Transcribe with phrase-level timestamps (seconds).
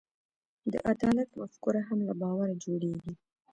[0.71, 3.13] د عدالت مفکوره هم له باور جوړېږي.